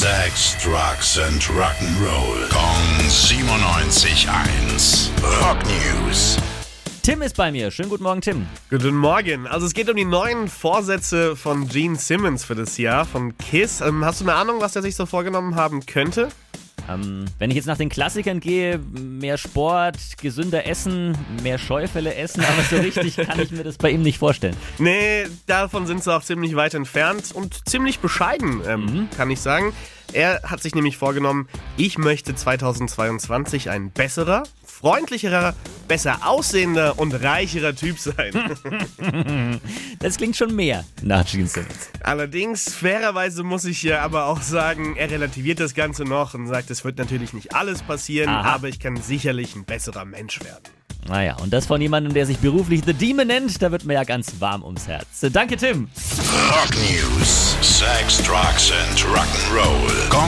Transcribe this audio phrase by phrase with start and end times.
[0.00, 2.48] Sex, Drugs and Rock'n'Roll.
[2.48, 5.10] Kong 97.1.
[5.42, 6.38] Rock News.
[7.02, 7.70] Tim ist bei mir.
[7.70, 8.46] Schönen guten Morgen, Tim.
[8.70, 9.46] Guten Morgen.
[9.46, 13.82] Also es geht um die neuen Vorsätze von Gene Simmons für das Jahr von Kiss.
[13.82, 16.30] Ähm, hast du eine Ahnung, was er sich so vorgenommen haben könnte?
[16.88, 22.44] Ähm, wenn ich jetzt nach den Klassikern gehe, mehr Sport, gesünder essen, mehr Scheufälle essen,
[22.44, 24.56] aber so richtig kann ich mir das bei ihm nicht vorstellen.
[24.78, 29.72] Nee, davon sind sie auch ziemlich weit entfernt und ziemlich bescheiden, ähm, kann ich sagen.
[30.12, 35.54] Er hat sich nämlich vorgenommen, ich möchte 2022 ein besserer, freundlicherer,
[35.86, 39.60] besser aussehender und reicherer Typ sein.
[39.98, 41.90] Das klingt schon mehr nach Gene Simmons.
[42.02, 46.70] Allerdings, fairerweise muss ich ja aber auch sagen, er relativiert das Ganze noch und sagt,
[46.70, 48.54] es wird natürlich nicht alles passieren, Aha.
[48.54, 50.62] aber ich kann sicherlich ein besserer Mensch werden.
[51.06, 54.04] Naja, und das von jemandem, der sich beruflich The Demon nennt, da wird mir ja
[54.04, 55.06] ganz warm ums Herz.
[55.32, 55.88] Danke, Tim.
[56.50, 57.56] Rock News.
[57.60, 59.99] Sex, Drugs and Rock'n'Roll.